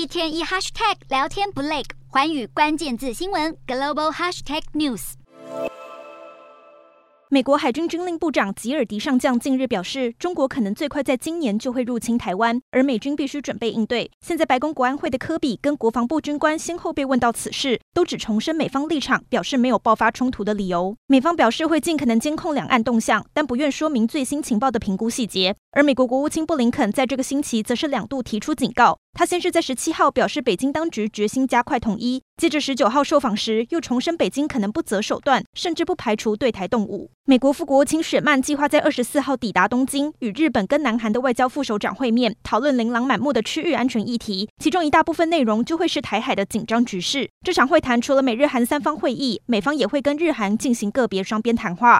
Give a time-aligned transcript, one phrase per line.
[0.00, 5.12] 一天一 hashtag 聊天不累，寰宇关键字新闻 global hashtag news。
[7.28, 14.10] 美国海军军令部长吉尔迪上将近日表示，中国可能最快在今年就会入侵台湾，而美军必须准备应对。
[14.26, 20.96] 现在白宫国安会的科比跟国防部军官先后被问到此事，都只重申美方立场，表示没有爆发冲突的理由。
[21.06, 25.54] 美方表示会尽可能监控两岸动向，但不愿说明最新情报的评估细节。
[25.72, 28.98] 而美国国务卿布林肯在这个星期则是两度提出警告。
[29.12, 37.10] 他先是在十七号表示北京当局决心加快统一，接着十九号受访时又重申北京可能不择手段，甚至不排除对台动武。
[37.26, 47.28] 美国副国务卿雪曼计划在二十四号抵达东京，与日本跟南韩的外交副首长会面，讨论琳琅满目的区域安全议题，其中一大部分内容就会是台海的紧张局势。
[47.44, 51.98] 这场会谈除了美日韩三方会议，美方也会跟日韩进行个别双边谈话。